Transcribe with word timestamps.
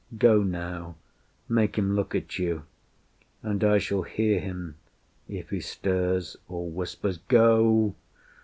Go 0.17 0.41
now 0.41 0.95
make 1.47 1.75
him 1.77 1.95
look 1.95 2.15
at 2.15 2.39
you 2.39 2.63
And 3.43 3.63
I 3.63 3.77
shall 3.77 4.01
hear 4.01 4.39
him 4.39 4.77
if 5.29 5.51
he 5.51 5.59
stirs 5.59 6.37
or 6.49 6.67
whispers. 6.71 7.19
Go! 7.27 7.93